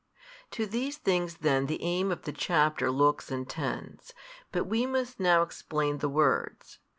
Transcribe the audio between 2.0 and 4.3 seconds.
of the chapter looks and tends: